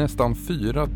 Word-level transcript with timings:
Nästan 0.00 0.34
4 0.34 0.88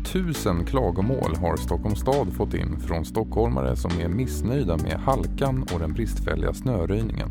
000 0.45 0.65
klagomål 0.65 1.35
har 1.35 1.57
Stockholms 1.57 1.99
stad 1.99 2.33
fått 2.33 2.53
in 2.53 2.79
från 2.79 3.05
stockholmare 3.05 3.75
som 3.75 3.91
är 3.99 4.07
missnöjda 4.07 4.77
med 4.77 4.99
halkan 4.99 5.65
och 5.73 5.79
den 5.79 5.93
bristfälliga 5.93 6.53
snöröjningen. 6.53 7.29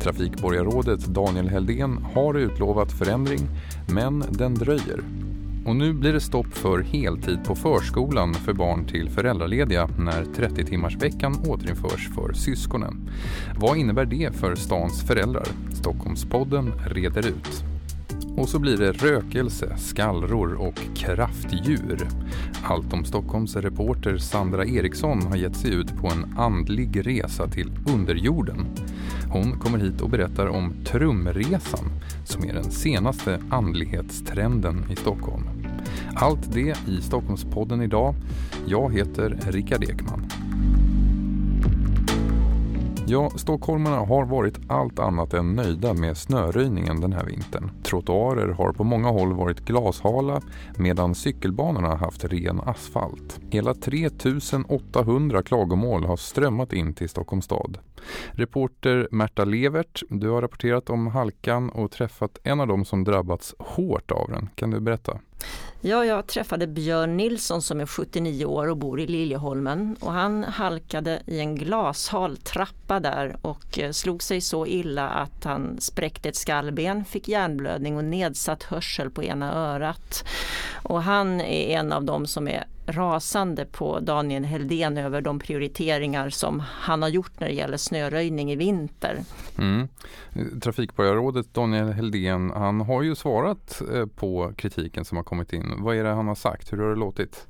Trafikborgarrådet 0.00 1.06
Daniel 1.06 1.48
Heldén 1.48 1.98
har 2.14 2.34
utlovat 2.34 2.92
förändring, 2.92 3.40
men 3.86 4.24
den 4.30 4.54
dröjer. 4.54 5.02
Och 5.66 5.76
nu 5.76 5.92
blir 5.92 6.12
det 6.12 6.20
stopp 6.20 6.54
för 6.54 6.82
heltid 6.82 7.44
på 7.44 7.54
förskolan 7.54 8.34
för 8.34 8.52
barn 8.52 8.86
till 8.86 9.10
föräldralediga 9.10 9.88
när 9.98 10.24
30-timmarsveckan 10.24 11.48
återinförs 11.48 12.08
för 12.14 12.32
syskonen. 12.32 13.10
Vad 13.56 13.76
innebär 13.76 14.04
det 14.04 14.36
för 14.36 14.54
stans 14.54 15.02
föräldrar? 15.02 15.46
Stockholmspodden 15.72 16.72
reder 16.86 17.26
ut. 17.26 17.67
Och 18.38 18.48
så 18.48 18.58
blir 18.58 18.76
det 18.76 18.92
rökelse, 18.92 19.76
skallror 19.76 20.54
och 20.54 20.80
kraftdjur. 20.94 22.08
Allt 22.62 22.92
om 22.92 23.04
Stockholms 23.04 23.56
reporter 23.56 24.18
Sandra 24.18 24.66
Eriksson 24.66 25.22
har 25.22 25.36
gett 25.36 25.56
sig 25.56 25.74
ut 25.74 25.96
på 25.96 26.06
en 26.06 26.38
andlig 26.38 27.06
resa 27.06 27.48
till 27.48 27.70
underjorden. 27.94 28.66
Hon 29.30 29.58
kommer 29.58 29.78
hit 29.78 30.00
och 30.00 30.10
berättar 30.10 30.46
om 30.46 30.74
Trumresan 30.84 31.90
som 32.24 32.44
är 32.44 32.54
den 32.54 32.70
senaste 32.70 33.40
andlighetstrenden 33.50 34.84
i 34.90 34.96
Stockholm. 34.96 35.44
Allt 36.14 36.52
det 36.52 36.76
i 36.88 37.02
Stockholmspodden 37.02 37.82
idag. 37.82 38.14
Jag 38.66 38.94
heter 38.94 39.38
Rickard 39.46 39.84
Ekman. 39.84 40.26
Ja, 43.10 43.30
stockholmarna 43.30 43.96
har 43.96 44.24
varit 44.24 44.58
allt 44.68 44.98
annat 44.98 45.34
än 45.34 45.54
nöjda 45.54 45.94
med 45.94 46.16
snöröjningen 46.16 47.00
den 47.00 47.12
här 47.12 47.24
vintern. 47.24 47.70
Trottoarer 47.82 48.48
har 48.48 48.72
på 48.72 48.84
många 48.84 49.08
håll 49.08 49.32
varit 49.32 49.60
glashala 49.60 50.40
medan 50.76 51.14
cykelbanorna 51.14 51.96
haft 51.96 52.24
ren 52.24 52.60
asfalt. 52.60 53.40
Hela 53.50 53.74
3800 53.74 55.42
klagomål 55.42 56.04
har 56.04 56.16
strömmat 56.16 56.72
in 56.72 56.94
till 56.94 57.08
Stockholms 57.08 57.44
stad. 57.44 57.78
Reporter 58.32 59.08
Märta 59.10 59.44
Levert, 59.44 60.02
du 60.08 60.28
har 60.28 60.42
rapporterat 60.42 60.90
om 60.90 61.06
halkan 61.06 61.70
och 61.70 61.90
träffat 61.90 62.38
en 62.42 62.60
av 62.60 62.66
dem 62.66 62.84
som 62.84 63.04
drabbats 63.04 63.54
hårt 63.58 64.10
av 64.10 64.28
den. 64.28 64.48
Kan 64.54 64.70
du 64.70 64.80
berätta? 64.80 65.18
Ja, 65.80 66.04
jag 66.04 66.26
träffade 66.26 66.66
Björn 66.66 67.16
Nilsson 67.16 67.62
som 67.62 67.80
är 67.80 67.86
79 67.86 68.44
år 68.44 68.66
och 68.66 68.76
bor 68.76 69.00
i 69.00 69.06
Liljeholmen 69.06 69.96
och 70.00 70.12
han 70.12 70.44
halkade 70.44 71.22
i 71.26 71.40
en 71.40 71.54
glashal 71.56 72.36
trappa 72.36 73.00
där 73.00 73.36
och 73.42 73.78
eh, 73.78 73.90
slog 73.90 74.22
sig 74.22 74.40
så 74.40 74.66
illa 74.66 75.08
att 75.08 75.44
han 75.44 75.80
spräckte 75.80 76.28
ett 76.28 76.36
skallben, 76.36 77.04
fick 77.04 77.28
hjärnblödning 77.28 77.96
och 77.96 78.04
nedsatt 78.04 78.62
hörsel 78.62 79.10
på 79.10 79.22
ena 79.22 79.54
örat. 79.54 80.24
Och 80.82 81.02
han 81.02 81.40
är 81.40 81.78
en 81.78 81.92
av 81.92 82.04
dem 82.04 82.26
som 82.26 82.48
är 82.48 82.64
rasande 82.88 83.64
på 83.64 84.00
Daniel 84.00 84.44
Heldén 84.44 84.98
över 84.98 85.20
de 85.20 85.38
prioriteringar 85.38 86.30
som 86.30 86.60
han 86.60 87.02
har 87.02 87.08
gjort 87.08 87.40
när 87.40 87.48
det 87.48 87.54
gäller 87.54 87.76
snöröjning 87.76 88.52
i 88.52 88.56
vinter. 88.56 89.18
Mm. 89.58 89.88
Trafikborgarrådet 90.60 91.54
Daniel 91.54 91.92
Heldén 91.92 92.50
han 92.50 92.80
har 92.80 93.02
ju 93.02 93.14
svarat 93.14 93.82
eh, 93.94 94.06
på 94.06 94.52
kritiken 94.56 95.04
som 95.04 95.16
har 95.16 95.24
kommit 95.24 95.52
in. 95.52 95.74
Vad 95.78 95.96
är 95.96 96.04
det 96.04 96.10
han 96.10 96.28
har 96.28 96.34
sagt? 96.34 96.72
Hur 96.72 96.78
har 96.78 96.88
det 96.88 96.96
låtit? 96.96 97.46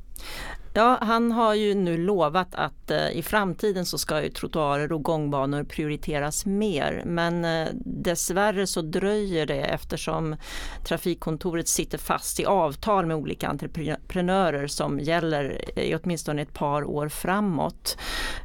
Ja, 0.78 0.98
han 1.00 1.32
har 1.32 1.54
ju 1.54 1.74
nu 1.74 1.96
lovat 1.96 2.54
att 2.54 2.90
eh, 2.90 3.10
i 3.10 3.22
framtiden 3.22 3.86
så 3.86 3.98
ska 3.98 4.22
ju 4.22 4.30
trottoarer 4.30 4.92
och 4.92 5.02
gångbanor 5.02 5.64
prioriteras 5.64 6.46
mer. 6.46 7.02
Men 7.06 7.44
eh, 7.44 7.68
dessvärre 7.84 8.66
så 8.66 8.82
dröjer 8.82 9.46
det 9.46 9.60
eftersom 9.60 10.36
trafikkontoret 10.84 11.68
sitter 11.68 11.98
fast 11.98 12.40
i 12.40 12.44
avtal 12.44 13.06
med 13.06 13.16
olika 13.16 13.48
entreprenörer 13.48 14.66
som 14.66 15.00
gäller 15.00 15.78
i 15.78 15.94
åtminstone 15.94 16.42
ett 16.42 16.54
par 16.54 16.84
år 16.84 17.08
framåt. 17.08 17.98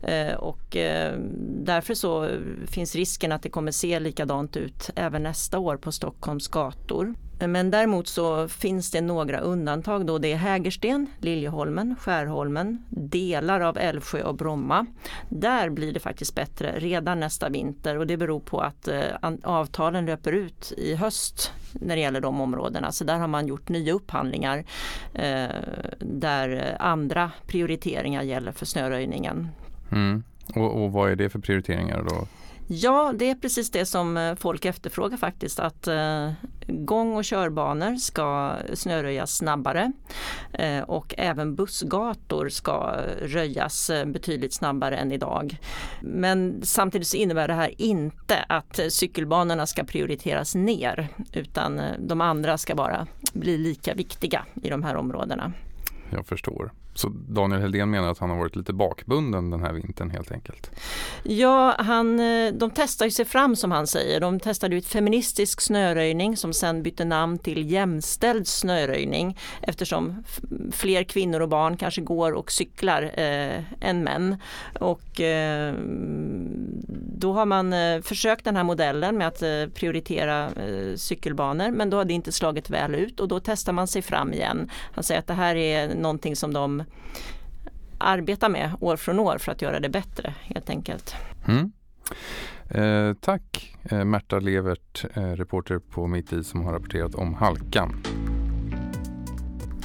Eh, 0.04 0.34
och 0.34 0.76
eh, 0.76 1.18
därför 1.64 1.94
så 1.94 2.30
finns 2.68 2.96
risken 2.96 3.32
att 3.32 3.44
det 3.44 3.50
kommer 3.50 3.72
se 3.72 4.00
likadant 4.00 4.58
ut 4.58 4.90
även 4.96 5.24
nästa 5.24 5.60
år 5.60 5.78
på 5.78 5.92
Stockholms 5.92 6.48
gator. 6.48 7.16
Men 7.48 7.72
däremot 7.72 8.08
så 8.08 8.48
finns 8.48 8.92
det 8.92 9.02
några 9.02 9.40
undantag 9.40 10.06
då. 10.06 10.18
Det 10.18 10.32
är 10.32 10.38
Hägersten, 10.38 11.08
Liljeholmen, 11.20 11.96
Skärholmen, 12.00 12.84
delar 12.90 13.62
av 13.62 13.78
Älvsjö 13.78 14.24
och 14.24 14.36
Bromma. 14.36 14.86
Där 15.30 15.70
blir 15.70 15.94
det 15.94 16.00
faktiskt 16.00 16.36
bättre 16.36 16.74
redan 16.80 17.20
nästa 17.20 17.50
vinter 17.50 17.98
och 17.98 18.08
det 18.08 18.18
beror 18.18 18.40
på 18.40 18.60
att 18.60 18.88
eh, 18.88 19.04
avtalen 19.44 20.06
löper 20.06 20.32
ut 20.32 20.74
i 20.78 20.96
höst 20.96 21.52
när 21.74 21.96
det 21.96 22.02
gäller 22.02 22.22
de 22.22 22.42
områdena. 22.42 22.92
Så 22.92 23.04
där 23.04 23.18
har 23.18 23.28
man 23.28 23.48
gjort 23.48 23.70
nya 23.70 23.94
upphandlingar 23.94 24.66
eh, 25.14 25.48
där 26.00 26.78
andra 26.80 27.32
prioriteringar 27.48 28.24
gäller 28.24 28.52
för 28.52 28.66
snöröjningen. 28.66 29.48
Mm. 29.92 30.24
Och, 30.56 30.84
och 30.84 30.92
vad 30.92 31.12
är 31.12 31.16
det 31.16 31.30
för 31.30 31.40
prioriteringar 31.40 32.04
då? 32.10 32.28
Ja, 32.68 33.14
det 33.16 33.30
är 33.30 33.36
precis 33.36 33.72
det 33.72 33.86
som 33.86 34.18
eh, 34.18 34.36
folk 34.36 34.66
efterfrågar 34.66 35.18
faktiskt. 35.18 35.60
Att 35.60 35.88
eh, 35.88 36.32
gång 36.68 37.16
och 37.16 37.24
körbanor 37.24 37.96
ska 37.96 38.56
snöröjas 38.74 39.36
snabbare 39.36 39.92
eh, 40.54 40.82
och 40.82 41.16
även 41.18 41.56
bussgator 41.56 42.50
ska 42.50 42.96
röjas 43.22 43.92
betydligt 44.06 44.54
snabbare 44.54 44.98
än 44.98 45.12
idag. 45.12 45.58
Men 46.02 46.62
samtidigt 46.64 47.08
så 47.08 47.18
innebär 47.18 47.48
det 47.48 47.54
här 47.54 47.82
inte 47.82 48.46
att 48.50 48.80
cykelbanorna 48.90 49.66
ska 49.66 49.84
prioriteras 49.84 50.56
ner 50.56 51.08
utan 51.34 51.82
de 52.00 52.22
andra 52.22 52.58
ska 52.58 52.76
bara 52.76 53.08
bli 53.34 53.58
lika 53.58 53.94
viktiga 53.94 54.46
i 54.64 54.70
de 54.70 54.84
här 54.84 54.96
områdena. 54.96 55.54
Jag 56.10 56.26
förstår. 56.26 56.72
Så 56.94 57.10
Daniel 57.10 57.62
Heldén 57.62 57.90
menar 57.90 58.12
att 58.12 58.20
han 58.20 58.30
har 58.30 58.38
varit 58.38 58.56
lite 58.56 58.74
bakbunden 58.74 59.50
den 59.50 59.62
här 59.62 59.74
vintern 59.74 60.10
helt 60.10 60.32
enkelt? 60.32 60.72
Ja, 61.24 61.76
han, 61.80 62.20
eh, 62.20 62.54
de 62.54 62.72
testar 62.76 63.10
sig 63.10 63.26
fram 63.26 63.56
som 63.56 63.72
han 63.72 63.88
säger. 63.88 64.20
De 64.20 64.40
testade 64.40 64.76
ut 64.76 64.88
feministisk 64.88 65.62
snöröjning 65.62 66.38
som 66.38 66.54
sen 66.54 66.84
bytte 66.84 67.06
namn 67.06 67.38
till 67.38 67.72
jämställd 67.72 68.48
snöröjning 68.48 69.38
eftersom 69.62 70.24
fler 70.72 71.04
kvinnor 71.04 71.40
och 71.40 71.50
barn 71.50 71.78
kanske 71.78 72.02
går 72.02 72.32
och 72.32 72.52
cyklar 72.52 73.04
eh, 73.04 73.64
än 73.82 74.04
män. 74.04 74.38
Och 74.80 75.22
eh, 75.22 75.74
då 77.18 77.34
har 77.34 77.46
man 77.46 77.74
eh, 77.74 78.02
försökt 78.02 78.46
den 78.46 78.56
här 78.56 78.64
modellen 78.64 79.18
med 79.18 79.28
att 79.28 79.42
eh, 79.42 79.66
prioritera 79.74 80.46
eh, 80.46 80.96
cykelbanor 80.96 81.72
men 81.72 81.90
då 81.90 81.98
har 81.98 82.06
det 82.06 82.14
inte 82.14 82.32
slagit 82.32 82.70
väl 82.70 82.96
ut 82.96 83.20
och 83.20 83.28
då 83.28 83.40
testar 83.40 83.74
man 83.74 83.88
sig 83.88 84.02
fram 84.02 84.34
igen. 84.34 84.70
Han 84.94 85.04
säger 85.04 85.20
att 85.20 85.28
det 85.28 85.34
här 85.34 85.56
är 85.56 85.96
någonting 85.96 86.36
som 86.36 86.54
de 86.54 86.83
arbeta 87.98 88.50
med 88.50 88.72
år 88.80 88.98
från 88.98 89.20
år 89.20 89.38
för 89.38 89.52
att 89.52 89.62
göra 89.62 89.80
det 89.80 89.90
bättre 89.90 90.34
helt 90.42 90.70
enkelt. 90.70 91.16
Mm. 91.48 91.72
Eh, 92.70 93.14
tack 93.22 93.76
eh, 93.84 94.06
Märta 94.06 94.40
Levert, 94.40 95.06
eh, 95.14 95.24
reporter 95.24 95.80
på 95.80 96.08
Mitt 96.08 96.34
i 96.34 96.44
som 96.44 96.66
har 96.66 96.74
rapporterat 96.74 97.16
om 97.16 97.34
halkan. 97.34 98.04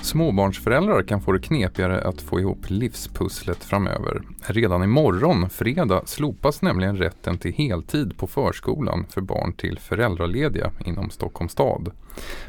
Småbarnsföräldrar 0.03 1.03
kan 1.03 1.20
få 1.20 1.32
det 1.32 1.38
knepigare 1.38 2.00
att 2.00 2.20
få 2.20 2.41
ihop 2.41 2.59
livspusslet 2.70 3.64
framöver. 3.64 4.22
Redan 4.47 4.82
imorgon, 4.82 5.50
fredag, 5.50 6.03
slopas 6.04 6.62
nämligen 6.62 6.97
rätten 6.97 7.38
till 7.38 7.53
heltid 7.53 8.19
på 8.19 8.26
förskolan 8.26 9.06
för 9.10 9.20
barn 9.20 9.53
till 9.53 9.78
föräldralediga 9.78 10.70
inom 10.84 11.10
Stockholms 11.10 11.53
stad. 11.53 11.91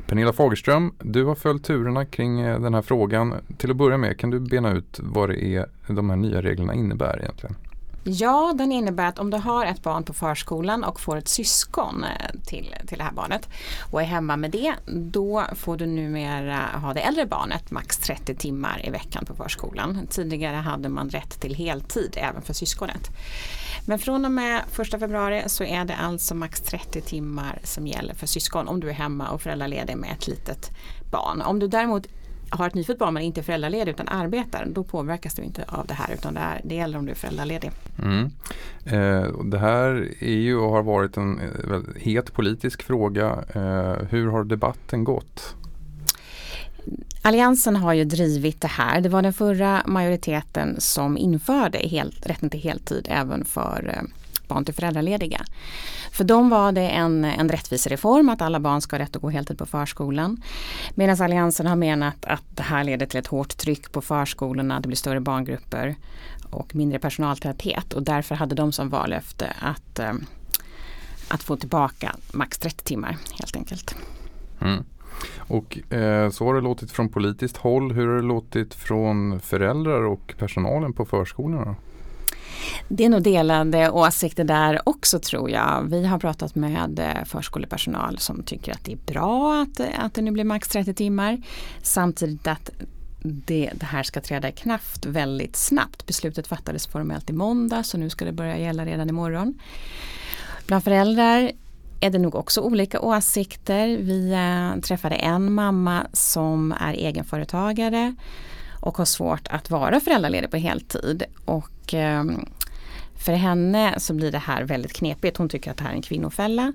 Pernilla 0.07 0.33
Fagerström, 0.33 0.93
du 0.99 1.23
har 1.23 1.35
följt 1.35 1.63
turerna 1.63 2.05
kring 2.05 2.39
eh, 2.39 2.61
den 2.61 2.73
här 2.73 2.81
frågan. 2.81 3.33
Till 3.57 3.71
att 3.71 3.77
börja 3.77 3.97
med, 3.97 4.19
kan 4.19 4.29
du 4.29 4.39
bena 4.39 4.71
ut 4.71 4.99
vad 5.03 5.29
det 5.29 5.43
är 5.43 5.65
de 5.87 6.09
här 6.09 6.17
nya 6.17 6.41
reglerna 6.41 6.73
innebär 6.73 7.19
egentligen? 7.21 7.55
Ja, 8.11 8.53
den 8.55 8.71
innebär 8.71 9.05
att 9.05 9.19
om 9.19 9.29
du 9.29 9.37
har 9.37 9.65
ett 9.65 9.83
barn 9.83 10.03
på 10.03 10.13
förskolan 10.13 10.83
och 10.83 10.99
får 10.99 11.17
ett 11.17 11.27
syskon 11.27 12.03
eh, 12.03 12.39
till, 12.45 12.75
till 12.87 12.97
det 12.97 13.03
här 13.03 13.11
barnet 13.11 13.49
och 13.91 14.01
är 14.01 14.05
hemma 14.05 14.37
med 14.37 14.51
det, 14.51 14.73
då 14.85 15.45
får 15.55 15.77
du 15.77 15.85
numera 15.85 16.59
ha 16.81 16.93
det 16.93 16.99
äldre 16.99 17.25
barnet 17.25 17.71
max 17.71 17.97
30 17.97 18.35
timmar 18.35 18.81
i 18.85 18.89
veckan 18.89 19.25
på 19.25 19.35
förskolan. 19.35 20.07
Tidigare 20.09 20.55
hade 20.55 20.89
man 20.89 21.09
rätt 21.09 21.41
till 21.41 21.55
heltid 21.55 22.17
även 22.17 22.41
för 22.41 22.53
syskonet. 22.53 23.09
Men 23.85 23.99
från 23.99 24.25
och 24.25 24.31
med 24.31 24.61
1 24.79 24.89
februari 24.99 25.43
så 25.47 25.63
är 25.63 25.85
det 25.85 25.95
alltså 25.95 26.35
max 26.35 26.61
30 26.61 27.01
timmar 27.01 27.59
som 27.63 27.87
gäller 27.87 28.13
för 28.13 28.27
syskon 28.27 28.67
om 28.67 28.79
du 28.79 28.89
är 28.89 28.93
hemma 28.93 29.29
och 29.29 29.41
föräldraledig 29.41 29.97
med 29.97 30.11
ett 30.11 30.27
litet 30.27 30.69
barn. 31.11 31.41
Om 31.41 31.59
du 31.59 31.67
däremot 31.67 32.07
har 32.49 32.67
ett 32.67 32.73
nyfött 32.73 32.97
barn 32.97 33.13
men 33.13 33.23
inte 33.23 33.41
är 33.41 33.43
föräldraledig 33.43 33.91
utan 33.91 34.07
arbetar, 34.07 34.67
då 34.69 34.83
påverkas 34.83 35.33
du 35.33 35.41
inte 35.41 35.63
av 35.67 35.87
det 35.87 35.93
här 35.93 36.13
utan 36.13 36.33
det, 36.33 36.39
är, 36.39 36.61
det 36.63 36.75
gäller 36.75 36.97
om 36.97 37.05
du 37.05 37.11
är 37.11 37.15
föräldraledig. 37.15 37.71
Mm. 38.03 38.31
Eh, 38.85 39.43
det 39.43 39.59
här 39.59 40.13
är 40.19 40.37
ju 40.37 40.57
och 40.57 40.71
har 40.71 40.83
varit 40.83 41.17
en 41.17 41.39
eh, 41.39 41.79
het 41.95 42.33
politisk 42.33 42.83
fråga. 42.83 43.43
Eh, 43.53 44.07
hur 44.09 44.27
har 44.27 44.43
debatten 44.43 45.03
gått? 45.03 45.55
Alliansen 47.21 47.75
har 47.75 47.93
ju 47.93 48.03
drivit 48.03 48.61
det 48.61 48.67
här. 48.67 49.01
Det 49.01 49.09
var 49.09 49.21
den 49.21 49.33
förra 49.33 49.83
majoriteten 49.85 50.75
som 50.81 51.17
införde 51.17 51.77
helt, 51.77 52.25
rätten 52.25 52.49
till 52.49 52.59
heltid 52.59 53.07
även 53.09 53.45
för 53.45 53.93
eh, 53.95 54.18
barn 54.49 54.65
till 54.65 54.73
föräldralediga. 54.73 55.45
För 56.11 56.23
dem 56.23 56.49
var 56.49 56.71
det 56.71 56.89
en, 56.89 57.25
en 57.25 57.49
rättvisereform 57.49 58.29
att 58.29 58.41
alla 58.41 58.59
barn 58.59 58.81
ska 58.81 58.95
ha 58.95 59.03
rätt 59.03 59.15
att 59.15 59.21
gå 59.21 59.29
heltid 59.29 59.57
på 59.57 59.65
förskolan. 59.65 60.41
Medan 60.95 61.21
Alliansen 61.21 61.67
har 61.67 61.75
menat 61.75 62.25
att 62.25 62.43
det 62.55 62.63
här 62.63 62.83
leder 62.83 63.05
till 63.05 63.19
ett 63.19 63.27
hårt 63.27 63.57
tryck 63.57 63.91
på 63.91 64.01
förskolorna, 64.01 64.79
det 64.79 64.87
blir 64.87 64.97
större 64.97 65.19
barngrupper 65.19 65.95
och 66.51 66.75
mindre 66.75 66.99
personaltäthet 66.99 67.93
och 67.93 68.03
därför 68.03 68.35
hade 68.35 68.55
de 68.55 68.71
som 68.71 68.89
vallöfte 68.89 69.53
att, 69.59 69.99
eh, 69.99 70.13
att 71.27 71.43
få 71.43 71.55
tillbaka 71.55 72.15
max 72.31 72.57
30 72.57 72.83
timmar 72.83 73.17
helt 73.39 73.55
enkelt. 73.55 73.95
Mm. 74.61 74.83
Och 75.37 75.93
eh, 75.93 76.29
så 76.29 76.45
har 76.45 76.55
det 76.55 76.61
låtit 76.61 76.91
från 76.91 77.09
politiskt 77.09 77.57
håll. 77.57 77.91
Hur 77.91 78.07
har 78.07 78.15
det 78.15 78.21
låtit 78.21 78.73
från 78.73 79.39
föräldrar 79.39 80.01
och 80.01 80.33
personalen 80.37 80.93
på 80.93 81.05
förskolorna? 81.05 81.75
Det 82.87 83.05
är 83.05 83.09
nog 83.09 83.23
delade 83.23 83.89
åsikter 83.89 84.43
där 84.43 84.89
också 84.89 85.19
tror 85.19 85.49
jag. 85.49 85.83
Vi 85.89 86.05
har 86.05 86.19
pratat 86.19 86.55
med 86.55 86.99
eh, 86.99 87.25
förskolepersonal 87.25 88.17
som 88.17 88.43
tycker 88.43 88.71
att 88.71 88.85
det 88.85 88.91
är 88.91 89.13
bra 89.13 89.61
att, 89.61 89.79
eh, 89.79 89.87
att 89.97 90.13
det 90.13 90.21
nu 90.21 90.31
blir 90.31 90.43
max 90.43 90.67
30 90.67 90.93
timmar. 90.93 91.41
Samtidigt 91.81 92.47
att 92.47 92.69
det, 93.21 93.71
det, 93.75 93.85
här 93.85 94.03
ska 94.03 94.21
träda 94.21 94.49
i 94.49 94.51
kraft 94.51 95.05
väldigt 95.05 95.55
snabbt. 95.55 96.05
Beslutet 96.05 96.47
fattades 96.47 96.87
formellt 96.87 97.29
i 97.29 97.33
måndag 97.33 97.83
så 97.83 97.97
nu 97.97 98.09
ska 98.09 98.25
det 98.25 98.31
börja 98.31 98.57
gälla 98.57 98.85
redan 98.85 99.09
imorgon. 99.09 99.59
Bland 100.67 100.83
föräldrar 100.83 101.51
är 102.01 102.09
det 102.09 102.19
nog 102.19 102.35
också 102.35 102.61
olika 102.61 103.01
åsikter. 103.01 103.87
Vi 103.87 104.31
äh, 104.31 104.81
träffade 104.81 105.15
en 105.15 105.53
mamma 105.53 106.07
som 106.13 106.71
är 106.71 106.93
egenföretagare 106.93 108.15
och 108.79 108.97
har 108.97 109.05
svårt 109.05 109.47
att 109.47 109.69
vara 109.69 109.99
föräldraledig 109.99 110.51
på 110.51 110.57
heltid. 110.57 111.23
Och 111.45 111.93
ehm, 111.93 112.45
för 113.17 113.33
henne 113.33 113.99
så 113.99 114.13
blir 114.13 114.31
det 114.31 114.37
här 114.37 114.63
väldigt 114.63 114.93
knepigt. 114.93 115.37
Hon 115.37 115.49
tycker 115.49 115.71
att 115.71 115.77
det 115.77 115.83
här 115.83 115.91
är 115.91 115.95
en 115.95 116.01
kvinnofälla. 116.01 116.73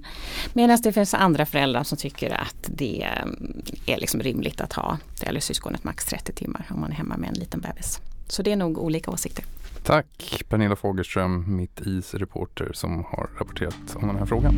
Medan 0.53 0.79
det 0.83 0.93
finns 0.93 1.15
andra 1.15 1.47
föräldrar 1.47 1.83
som 1.83 1.99
tycker 1.99 2.31
att 2.41 2.69
det 2.69 3.03
ehm, 3.03 3.63
är 3.87 3.99
liksom 3.99 4.21
rimligt 4.21 4.61
att 4.61 4.73
ha 4.73 4.99
det 5.21 5.27
eller 5.27 5.41
syskonet 5.41 5.85
max 5.85 6.05
30 6.05 6.33
timmar 6.33 6.67
om 6.71 6.81
man 6.81 6.91
är 6.91 6.95
hemma 6.95 7.17
med 7.17 7.29
en 7.29 7.35
liten 7.35 7.61
bebis. 7.61 8.01
Så 8.29 8.43
det 8.43 8.53
är 8.53 8.57
nog 8.57 8.79
olika 8.79 9.11
åsikter. 9.11 9.45
Tack 9.83 10.43
Pernilla 10.49 10.77
Fogelström, 10.77 11.57
Mitt 11.57 11.81
Is 11.81 12.15
reporter 12.15 12.71
som 12.75 13.05
har 13.05 13.31
rapporterat 13.39 13.97
om 13.97 14.09
den 14.09 14.17
här 14.17 14.27
frågan. 14.27 14.55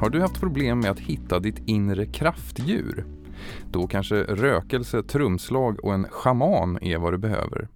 Har 0.00 0.10
du 0.10 0.20
haft 0.20 0.40
problem 0.40 0.80
med 0.80 0.90
att 0.90 1.00
hitta 1.00 1.38
ditt 1.38 1.62
inre 1.66 2.06
kraftdjur? 2.06 3.06
Då 3.70 3.86
kanske 3.86 4.22
rökelse, 4.22 5.02
trumslag 5.02 5.84
och 5.84 5.94
en 5.94 6.06
schaman 6.10 6.78
är 6.82 6.98
vad 6.98 7.12
du 7.12 7.18
behöver. 7.18 7.68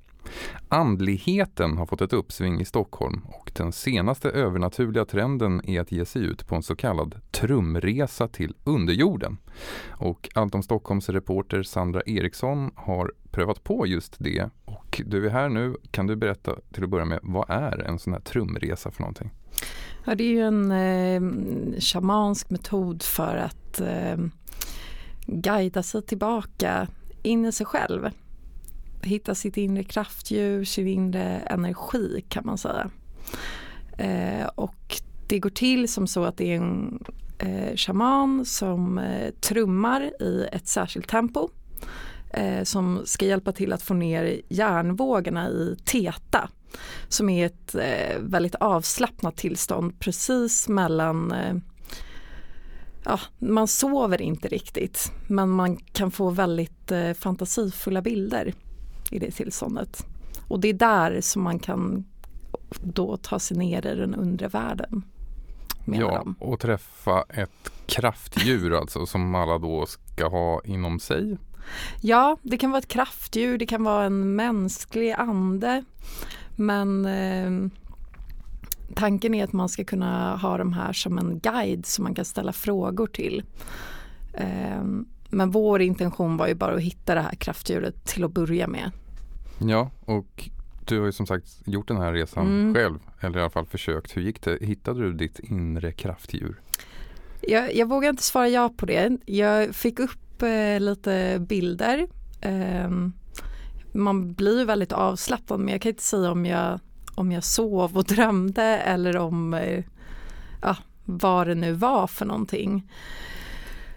Andligheten 0.69 1.77
har 1.77 1.87
fått 1.87 2.01
ett 2.01 2.13
uppsving 2.13 2.61
i 2.61 2.65
Stockholm 2.65 3.23
och 3.25 3.53
den 3.55 3.73
senaste 3.73 4.31
övernaturliga 4.31 5.05
trenden 5.05 5.61
är 5.65 5.81
att 5.81 5.93
ge 5.93 6.05
sig 6.05 6.23
ut 6.23 6.47
på 6.47 6.55
en 6.55 6.63
så 6.63 6.77
kallad 6.77 7.15
trumresa 7.31 8.29
till 8.29 8.55
underjorden. 8.65 9.39
Och 9.89 10.29
Allt 10.35 10.55
om 10.55 10.63
Stockholms 10.63 11.09
reporter 11.09 11.63
Sandra 11.63 12.03
Eriksson 12.07 12.71
har 12.75 13.13
prövat 13.31 13.65
på 13.65 13.87
just 13.87 14.17
det 14.19 14.51
och 14.65 15.03
du 15.07 15.27
är 15.27 15.31
här 15.31 15.49
nu. 15.49 15.77
Kan 15.91 16.07
du 16.07 16.17
berätta 16.17 16.57
till 16.73 16.85
att 16.85 16.91
börja 16.91 17.05
med, 17.05 17.21
vad 17.23 17.51
är 17.51 17.79
en 17.79 17.99
sån 17.99 18.13
här 18.13 18.21
trumresa 18.21 18.91
för 18.91 19.01
någonting? 19.01 19.31
Ja, 20.05 20.15
det 20.15 20.25
är 20.25 20.29
ju 20.29 20.41
en 20.41 20.71
eh, 20.71 21.81
shamansk 21.81 22.51
metod 22.51 23.03
för 23.03 23.37
att 23.37 23.81
eh, 23.81 24.17
guida 25.27 25.83
sig 25.83 26.03
tillbaka 26.03 26.87
in 27.23 27.45
i 27.45 27.53
sig 27.53 27.67
själv 27.67 28.11
hitta 29.07 29.35
sitt 29.35 29.57
inre 29.57 29.85
kraftdjur, 29.85 30.65
sin 30.65 30.87
inre 30.87 31.23
energi 31.39 32.25
kan 32.29 32.47
man 32.47 32.59
säga. 32.59 32.91
Eh, 33.99 34.47
och 34.55 35.01
det 35.29 35.39
går 35.39 35.51
till 35.51 35.89
som 35.89 36.07
så 36.07 36.25
att 36.25 36.37
det 36.37 36.53
är 36.53 36.57
en 36.57 37.05
eh, 37.39 37.77
shaman 37.77 38.45
som 38.45 38.99
eh, 38.99 39.31
trummar 39.41 40.23
i 40.23 40.49
ett 40.53 40.69
särskilt 40.69 41.09
tempo 41.09 41.49
eh, 42.31 42.63
som 42.63 43.03
ska 43.05 43.27
hjälpa 43.27 43.53
till 43.53 43.73
att 43.73 43.83
få 43.83 43.95
ner 43.95 44.41
hjärnvågorna 44.49 45.49
i 45.49 45.77
teta 45.85 46.49
som 47.09 47.29
är 47.29 47.47
ett 47.47 47.75
eh, 47.75 48.19
väldigt 48.21 48.55
avslappnat 48.55 49.37
tillstånd 49.37 50.01
precis 50.01 50.69
mellan 50.69 51.33
eh, 51.33 51.55
ja, 53.05 53.21
man 53.39 53.69
sover 53.69 54.23
inte 54.23 54.49
riktigt 54.49 55.13
men 55.27 55.49
man 55.49 55.77
kan 55.77 56.11
få 56.11 56.31
väldigt 56.31 56.93
eh, 56.93 57.13
fantasifulla 57.13 58.03
bilder 58.03 58.55
i 59.11 59.19
det 59.19 59.31
tillståndet. 59.31 60.07
Och 60.49 60.61
det 60.61 60.69
är 60.69 60.73
där 60.73 61.21
som 61.21 61.43
man 61.43 61.59
kan 61.59 62.05
då 62.83 63.17
ta 63.17 63.39
sig 63.39 63.57
ner 63.57 63.87
i 63.87 63.97
den 63.97 64.15
undre 64.15 64.49
världen. 64.49 65.03
Ja, 65.85 66.23
de. 66.25 66.35
och 66.39 66.61
träffa 66.61 67.25
ett 67.29 67.73
kraftdjur 67.87 68.75
alltså 68.75 69.07
som 69.07 69.35
alla 69.35 69.59
då 69.59 69.87
ska 69.87 70.29
ha 70.29 70.61
inom 70.65 71.01
sig. 71.01 71.37
Ja, 72.01 72.37
det 72.43 72.59
kan 72.59 72.71
vara 72.71 72.79
ett 72.79 72.89
kraftdjur, 72.89 73.59
det 73.59 73.67
kan 73.67 73.85
vara 73.85 74.05
en 74.05 74.37
mänsklig 74.37 75.13
ande. 75.13 75.85
Men 76.57 77.07
eh, 77.07 77.71
tanken 78.95 79.35
är 79.35 79.45
att 79.45 79.53
man 79.53 79.69
ska 79.69 79.85
kunna 79.85 80.37
ha 80.37 80.59
de 80.59 80.73
här 80.73 80.93
som 80.93 81.19
en 81.19 81.39
guide 81.39 81.87
som 81.87 82.05
man 82.05 82.15
kan 82.15 82.25
ställa 82.25 82.53
frågor 82.53 83.07
till. 83.07 83.43
Eh, 84.35 84.85
men 85.31 85.51
vår 85.51 85.83
intention 85.83 86.37
var 86.37 86.49
ju 86.49 86.55
bara 86.55 86.75
att 86.75 86.81
hitta 86.81 87.15
det 87.15 87.21
här 87.21 87.35
kraftdjuret 87.35 88.05
till 88.05 88.25
att 88.25 88.33
börja 88.33 88.67
med. 88.67 88.91
Ja, 89.59 89.91
och 90.05 90.49
du 90.87 90.99
har 90.99 91.07
ju 91.07 91.13
som 91.13 91.27
sagt 91.27 91.63
gjort 91.65 91.89
den 91.89 91.97
här 91.97 92.13
resan 92.13 92.47
mm. 92.47 92.75
själv, 92.75 92.99
eller 93.21 93.39
i 93.39 93.41
alla 93.41 93.51
fall 93.51 93.67
försökt. 93.67 94.17
Hur 94.17 94.23
gick 94.23 94.43
det? 94.43 94.59
Hittade 94.61 95.01
du 95.01 95.13
ditt 95.13 95.39
inre 95.39 95.93
kraftdjur? 95.93 96.61
Jag, 97.41 97.75
jag 97.75 97.89
vågar 97.89 98.11
inte 98.11 98.23
svara 98.23 98.49
ja 98.49 98.69
på 98.77 98.87
det. 98.87 99.19
Jag 99.27 99.75
fick 99.75 99.99
upp 99.99 100.43
eh, 100.43 100.81
lite 100.81 101.39
bilder. 101.49 102.07
Eh, 102.41 102.91
man 103.93 104.35
blir 104.35 104.65
väldigt 104.65 104.93
avslappnad 104.93 105.61
men 105.61 105.69
jag 105.69 105.83
kan 105.83 105.91
inte 105.91 106.03
säga 106.03 106.31
om 106.31 106.47
jag, 106.47 106.81
om 107.15 107.33
jag 107.33 107.45
sov 107.45 107.97
och 107.97 108.05
drömde 108.05 108.63
eller 108.63 109.17
om 109.17 109.55
eh, 109.55 109.85
ja, 110.63 110.77
vad 111.05 111.47
det 111.47 111.55
nu 111.55 111.73
var 111.73 112.07
för 112.07 112.25
någonting 112.25 112.91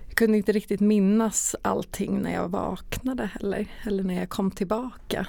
Jag 0.08 0.16
kunde 0.16 0.38
inte 0.38 0.52
riktigt 0.52 0.80
minnas 0.80 1.56
allting 1.62 2.22
när 2.22 2.34
jag 2.34 2.50
vaknade 2.50 3.30
heller, 3.34 3.68
eller 3.84 4.04
när 4.04 4.20
jag 4.20 4.30
kom 4.30 4.52
tillbaka. 4.52 5.28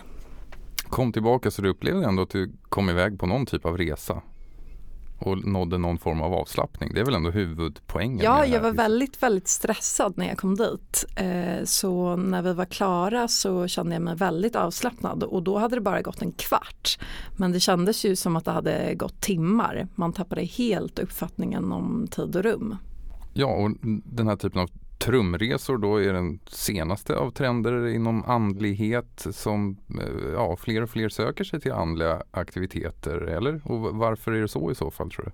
Kom 0.89 1.13
tillbaka 1.13 1.51
så 1.51 1.63
du 1.63 1.69
upplevde 1.69 2.07
ändå 2.07 2.23
att 2.23 2.31
du 2.31 2.53
kom 2.69 2.91
iväg 2.91 3.19
på 3.19 3.27
någon 3.27 3.47
typ 3.47 3.67
av 3.67 3.79
resa 3.79 4.23
och 5.19 5.47
nådde 5.47 5.79
någon 5.79 5.99
form 5.99 6.21
av 6.21 6.35
avslappning. 6.35 6.91
Det 6.95 7.01
är 7.01 7.05
väl 7.05 7.15
ändå 7.15 7.31
huvudpoängen? 7.31 8.25
Ja, 8.25 8.47
jag 8.47 8.61
var 8.61 8.73
väldigt, 8.73 9.23
väldigt 9.23 9.49
stressad 9.49 10.13
när 10.17 10.29
jag 10.29 10.39
kom 10.39 10.57
dit. 10.57 11.05
Eh, 11.17 11.65
så 11.65 12.17
när 12.17 12.43
vi 12.43 12.53
var 12.53 12.65
klara 12.65 13.29
så 13.29 13.69
kände 13.69 13.95
jag 13.95 14.03
mig 14.03 14.17
väldigt 14.17 14.57
avslappnad 14.57 15.23
och 15.23 15.43
då 15.43 15.59
hade 15.59 15.75
det 15.75 15.81
bara 15.81 16.03
gått 16.03 16.23
en 16.23 16.33
kvart. 16.33 16.99
Men 17.37 17.53
det 17.53 17.61
kändes 17.61 18.05
ju 18.05 18.17
som 18.17 18.37
att 18.37 18.45
det 18.45 18.51
hade 18.51 18.95
gått 18.95 19.21
timmar. 19.21 19.89
Man 19.95 20.13
tappade 20.13 20.45
helt 20.45 20.99
uppfattningen 20.99 21.73
om 21.73 22.07
tid 22.11 22.37
och 22.37 22.43
rum. 22.43 22.77
Ja, 23.35 23.47
och 23.47 23.71
den 24.05 24.29
här 24.29 24.37
typen 24.37 24.61
av 24.61 24.71
trumresor 24.99 25.79
då 25.79 25.97
är 26.03 26.13
den 26.13 26.39
senaste 26.47 27.17
av 27.17 27.31
trender 27.31 27.87
inom 27.87 28.25
andlighet 28.25 29.27
som 29.31 29.77
eh, 30.01 30.33
ja, 30.33 30.57
fler 30.57 30.83
och 30.83 30.91
fler 30.91 31.09
söker 31.09 31.45
sig 31.45 31.61
till 31.61 31.73
andliga 31.73 32.23
aktiviteter, 32.31 33.17
eller? 33.17 33.61
Och 33.65 33.81
varför 33.81 34.33
är 34.33 34.41
det 34.41 34.49
så 34.49 34.71
i 34.71 34.75
så 34.75 34.91
fall 34.91 35.11
tror 35.11 35.25
du? 35.25 35.31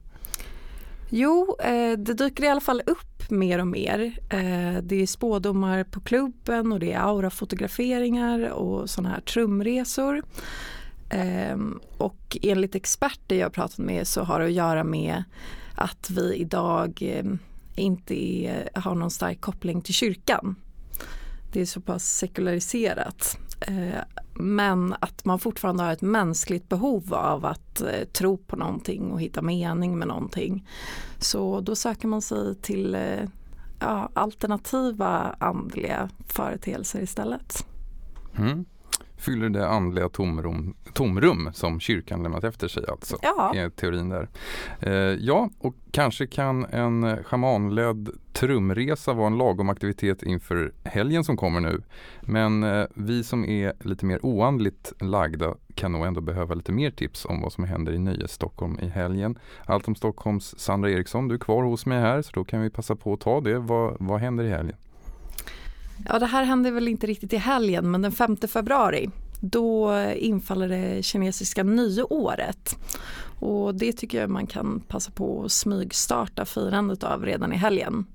Jo, 1.11 1.57
eh, 1.61 1.99
det 1.99 2.15
dyker 2.15 2.45
i 2.45 2.49
alla 2.49 2.61
fall 2.61 2.83
upp 2.87 3.31
mer 3.31 3.59
och 3.59 3.67
mer. 3.67 4.19
Eh, 4.31 4.83
det 4.83 5.03
är 5.03 5.07
spådomar 5.07 5.85
på 5.85 6.01
klubben 6.01 6.73
och 6.73 6.81
det 6.81 6.93
är 6.93 7.01
aurafotograferingar 7.01 8.49
och 8.49 8.91
sådana 8.91 9.09
här 9.09 9.21
trumresor. 9.21 10.23
Ehm, 11.11 11.81
och 11.99 12.39
enligt 12.43 12.75
experter 12.75 13.37
jag 13.37 13.53
pratat 13.53 13.79
med 13.79 14.07
så 14.07 14.23
har 14.23 14.41
det 14.41 14.47
att 14.47 14.53
göra 14.53 14.85
med 14.85 15.25
att 15.75 16.11
vi 16.11 16.35
idag 16.35 16.99
ehm, 17.03 17.39
inte 17.77 18.25
är, 18.25 18.69
har 18.75 18.95
någon 18.95 19.11
stark 19.11 19.41
koppling 19.41 19.83
till 19.83 19.95
kyrkan. 19.95 20.57
Det 21.53 21.61
är 21.61 21.67
så 21.67 21.81
pass 21.81 22.05
sekulariserat. 22.05 23.39
Eh, 23.61 24.01
men 24.35 24.95
att 25.01 25.25
man 25.25 25.39
fortfarande 25.39 25.83
har 25.83 25.93
ett 25.93 26.03
mänskligt 26.03 26.69
behov 26.69 27.15
av 27.15 27.45
att 27.45 27.81
eh, 27.81 28.05
tro 28.13 28.37
på 28.37 28.57
någonting 28.57 29.13
och 29.13 29.21
hitta 29.21 29.43
mening 29.43 29.99
med 29.99 30.09
någonting. 30.09 30.69
Så 31.19 31.61
då 31.61 31.77
söker 31.77 32.09
man 32.09 32.23
sig 32.23 32.55
till 32.55 32.95
eh, 32.95 33.25
ja, 33.81 34.11
alternativa 34.15 35.37
andliga 35.39 36.11
företeelser 36.27 37.01
istället. 37.01 37.67
Mm 38.37 38.65
fyller 39.17 39.49
det 39.49 39.69
andliga 39.69 40.09
tomrum, 40.09 40.77
tomrum 40.93 41.51
som 41.53 41.81
kyrkan 41.81 42.23
lämnat 42.23 42.45
efter 42.45 42.69
sig 42.69 42.85
alltså. 42.89 43.17
Ja. 43.23 43.53
Är 43.55 43.71
teorin 43.71 44.09
där. 44.09 44.29
Eh, 44.81 44.93
ja, 45.21 45.51
och 45.59 45.75
kanske 45.91 46.27
kan 46.27 46.65
en 46.65 47.25
schamanledd 47.25 48.11
trumresa 48.33 49.13
vara 49.13 49.27
en 49.27 49.39
lagom 49.39 49.69
aktivitet 49.69 50.23
inför 50.23 50.73
helgen 50.85 51.25
som 51.25 51.37
kommer 51.37 51.61
nu. 51.61 51.83
Men 52.21 52.63
eh, 52.63 52.87
vi 52.95 53.25
som 53.25 53.45
är 53.45 53.73
lite 53.81 54.07
mer 54.07 54.27
oandligt 54.27 54.93
lagda 55.01 55.55
kan 55.75 55.93
nog 55.93 56.07
ändå 56.07 56.21
behöva 56.21 56.55
lite 56.55 56.73
mer 56.73 56.91
tips 56.91 57.25
om 57.25 57.41
vad 57.41 57.53
som 57.53 57.65
händer 57.65 57.93
i 57.93 57.99
Nöjes 57.99 58.33
Stockholm 58.33 58.79
i 58.83 58.89
helgen. 58.89 59.39
Allt 59.65 59.89
om 59.89 59.95
Stockholms 59.95 60.59
Sandra 60.59 60.91
Eriksson, 60.91 61.29
du 61.29 61.35
är 61.35 61.39
kvar 61.39 61.63
hos 61.63 61.87
mig 61.87 62.01
här 62.01 62.23
så 62.23 62.31
då 62.35 62.45
kan 62.45 62.61
vi 62.61 62.71
passa 62.71 62.97
på 62.97 63.13
att 63.13 63.21
ta 63.21 63.41
det. 63.41 63.59
Vad, 63.59 63.97
vad 64.01 64.21
händer 64.21 64.45
i 64.45 64.51
helgen? 64.51 64.77
Ja, 66.09 66.19
det 66.19 66.27
här 66.27 66.45
händer 66.45 66.71
väl 66.71 66.89
inte 66.89 67.07
riktigt 67.07 67.33
i 67.33 67.37
helgen, 67.37 67.91
men 67.91 68.03
den 68.03 68.13
5 68.13 68.37
februari 68.37 69.11
då 69.41 70.01
infaller 70.17 70.69
det 70.69 71.03
kinesiska 71.03 71.63
nyåret. 71.63 72.77
Och 73.41 73.75
det 73.75 73.93
tycker 73.93 74.21
jag 74.21 74.31
man 74.31 74.47
kan 74.47 74.81
passa 74.89 75.11
på 75.11 75.45
att 75.45 75.53
smygstarta 75.53 76.45
firandet 76.45 77.05
av 77.05 77.25
redan 77.25 77.53
i 77.53 77.57
helgen. 77.57 78.07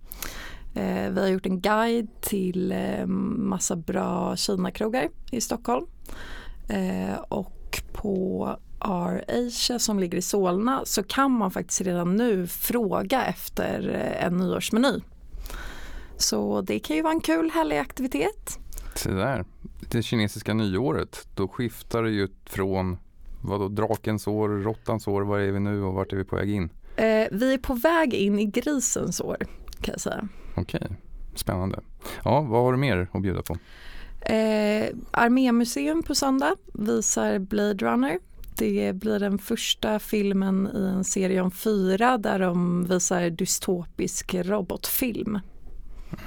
Eh, 0.76 1.10
vi 1.12 1.22
har 1.22 1.28
gjort 1.28 1.46
en 1.46 1.62
guide 1.62 2.22
till 2.22 2.72
eh, 2.72 3.06
massa 3.06 3.76
bra 3.76 4.36
Kina-krogar 4.36 5.10
i 5.32 5.42
Stockholm. 5.42 5.86
Eh, 6.70 7.20
och 7.30 7.82
på 7.94 8.50
R 8.80 9.24
Asia 9.28 9.80
som 9.80 10.00
ligger 10.00 10.18
i 10.18 10.22
Solna 10.22 10.82
så 10.86 11.04
kan 11.04 11.32
man 11.32 11.52
faktiskt 11.52 11.82
redan 11.82 12.16
nu 12.16 12.48
fråga 12.48 13.26
efter 13.26 13.90
eh, 13.90 14.26
en 14.26 14.38
nyårsmeny. 14.38 15.00
Så 16.20 16.62
det 16.62 16.80
kan 16.80 16.96
ju 16.96 17.02
vara 17.02 17.14
en 17.14 17.22
kul 17.22 17.52
härlig 17.52 17.78
aktivitet. 17.78 18.60
Se 18.96 19.12
där. 19.12 19.46
Det 19.92 20.04
kinesiska 20.04 20.54
nyåret, 20.54 21.28
då 21.36 21.48
skiftar 21.48 22.04
det 22.04 22.12
ju 22.12 22.28
från 22.46 22.98
vadå, 23.42 23.68
drakens 23.68 24.28
år, 24.28 24.50
råttans 24.50 25.08
år, 25.08 25.22
var 25.22 25.40
är 25.40 25.52
vi 25.52 25.60
nu 25.60 25.84
och 25.84 25.94
vart 25.94 26.14
är 26.14 26.18
vi 26.18 26.24
på 26.24 26.36
väg 26.36 26.50
in? 26.50 26.70
Eh, 26.96 27.28
vi 27.32 27.54
är 27.54 27.58
på 27.58 27.74
väg 27.74 28.14
in 28.14 28.40
i 28.40 28.46
grisens 28.46 29.22
år 29.22 29.38
kan 29.82 29.92
jag 29.92 30.02
säga. 30.02 30.28
Okej, 30.56 30.88
spännande. 31.36 31.80
Ja, 32.24 32.42
vad 32.42 32.64
har 32.64 32.72
du 32.72 32.78
mer 32.78 33.08
att 33.12 33.22
bjuda 33.22 33.42
på? 33.42 33.58
Eh, 34.22 34.90
Armémuseum 35.12 36.04
på 36.04 36.16
söndag 36.16 36.56
visar 36.74 37.40
Blade 37.40 37.86
Runner. 37.86 38.20
Det 38.58 38.96
blir 38.96 39.20
den 39.20 39.38
första 39.38 40.00
filmen 40.00 40.70
i 40.76 40.86
en 40.86 41.04
serie 41.04 41.42
om 41.42 41.52
fyra 41.52 42.18
där 42.18 42.40
de 42.40 42.86
visar 42.86 43.30
dystopisk 43.30 44.36
robotfilm. 44.36 45.40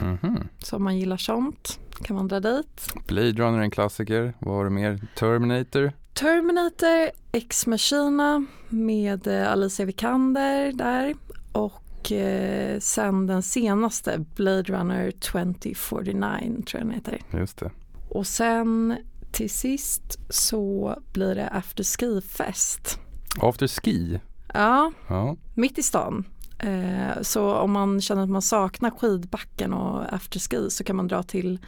Mm 0.00 0.16
-hmm. 0.16 0.48
Så 0.58 0.76
om 0.76 0.84
man 0.84 0.98
gillar 0.98 1.16
sånt 1.16 1.78
kan 2.02 2.16
man 2.16 2.28
dra 2.28 2.40
dit. 2.40 2.92
Blade 3.06 3.32
Runner 3.32 3.58
är 3.58 3.62
en 3.62 3.70
klassiker. 3.70 4.34
Vad 4.38 4.54
har 4.54 4.64
du 4.64 4.70
mer? 4.70 5.00
Terminator? 5.16 5.92
Terminator, 6.12 7.10
Ex 7.32 7.66
Machina 7.66 8.46
med 8.68 9.26
eh, 9.26 9.52
Alicia 9.52 9.86
Vikander 9.86 10.72
där 10.72 11.14
och 11.52 12.12
eh, 12.12 12.78
sen 12.78 13.26
den 13.26 13.42
senaste 13.42 14.24
Blade 14.34 14.62
Runner 14.62 15.10
2049 15.10 16.62
tror 16.66 16.80
jag 16.80 16.88
den 16.88 16.90
heter. 16.90 17.20
Just 17.30 17.58
det. 17.58 17.70
Och 18.08 18.26
sen 18.26 18.96
till 19.32 19.50
sist 19.50 20.18
så 20.28 20.96
blir 21.12 21.34
det 21.34 21.48
After 21.48 21.84
Ski-fest. 21.84 22.98
After 23.40 23.66
Ski? 23.66 24.20
Ja, 24.54 24.92
ja. 25.08 25.36
mitt 25.54 25.78
i 25.78 25.82
stan. 25.82 26.24
Eh, 26.62 27.22
så 27.22 27.54
om 27.54 27.72
man 27.72 28.00
känner 28.00 28.22
att 28.22 28.30
man 28.30 28.42
saknar 28.42 28.90
skidbacken 28.90 29.72
och 29.72 30.14
afterski 30.14 30.70
så 30.70 30.84
kan 30.84 30.96
man 30.96 31.08
dra 31.08 31.22
till 31.22 31.58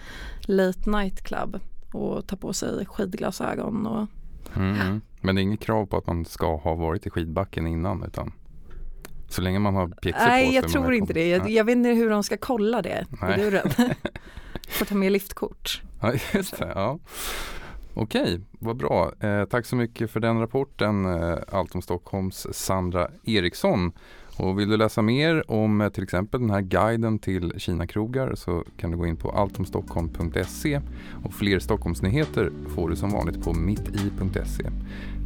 Late 0.41 0.91
Night 0.91 1.23
Club 1.23 1.61
och 1.93 2.27
ta 2.27 2.37
på 2.37 2.53
sig 2.53 2.87
skidglasögon. 2.87 3.87
Och, 3.87 4.07
mm. 4.57 5.01
Men 5.21 5.35
det 5.35 5.41
är 5.41 5.43
inget 5.43 5.61
krav 5.61 5.87
på 5.87 5.97
att 5.97 6.07
man 6.07 6.25
ska 6.25 6.57
ha 6.57 6.75
varit 6.75 7.07
i 7.07 7.11
skidbacken 7.11 7.67
innan 7.67 8.05
utan 8.05 8.33
så 9.29 9.43
länge 9.43 9.59
man 9.59 9.75
har 9.75 9.89
pjäxor 9.89 10.27
Nej, 10.27 10.47
på 10.47 10.51
sig. 10.51 10.55
jag 10.55 10.69
tror 10.73 10.95
inte 10.95 11.13
det. 11.13 11.29
Jag, 11.29 11.51
jag, 11.51 11.65
vet 11.65 11.77
inte 11.77 11.89
hur 11.89 12.11
de 12.11 12.23
ska 12.23 12.37
kolla 12.37 12.83
det 12.83 13.07
Nej. 13.23 13.41
i. 13.41 13.61
Får 14.69 14.85
ta 14.85 14.95
med 14.95 15.13
liftkort. 15.13 15.83
Ja, 16.01 16.13
just 16.33 16.59
det. 16.59 16.73
Ja. 16.75 16.99
Okej, 17.95 18.41
vad 18.59 18.77
bra. 18.77 19.13
Eh, 19.21 19.45
tack 19.45 19.67
så 19.67 19.77
mycket 19.77 20.11
för 20.11 20.21
den 20.21 20.41
rapporten, 20.41 21.05
eh, 21.05 21.39
Allt 21.49 21.75
om 21.75 21.83
Stockholms 21.83 22.47
Sandra 22.53 23.11
Eriksson. 23.25 23.93
Och 24.37 24.59
vill 24.59 24.69
du 24.69 24.77
läsa 24.77 25.03
mer 25.03 25.51
om 25.51 25.81
eh, 25.81 25.89
till 25.89 26.03
exempel 26.03 26.41
den 26.41 26.51
här 26.51 26.61
guiden 26.61 27.19
till 27.19 27.53
Kina-krogar 27.57 28.35
så 28.35 28.65
kan 28.77 28.91
du 28.91 28.97
gå 28.97 29.07
in 29.07 29.17
på 29.17 29.31
alltomstockholm.se 29.31 30.81
och 31.25 31.35
fler 31.35 31.59
Stockholmsnyheter 31.59 32.53
får 32.69 32.89
du 32.89 32.97
som 32.97 33.11
vanligt 33.11 33.45
på 33.45 33.53
mitti.se. 33.53 34.71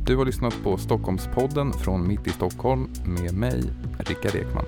Du 0.07 0.17
har 0.17 0.25
lyssnat 0.25 0.63
på 0.63 0.77
Stockholmspodden 0.77 1.73
från 1.73 2.09
Mitt 2.09 2.27
i 2.27 2.31
Stockholm 2.31 2.89
med 3.05 3.35
mig, 3.35 3.63
Rickard 3.99 4.35
Ekman. 4.35 4.65